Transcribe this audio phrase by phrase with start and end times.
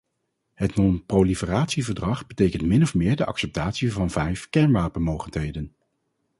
[0.53, 5.75] Het non-proliferatieverdrag betekent min of meer de acceptatie van vijf kernwapenmogendheden.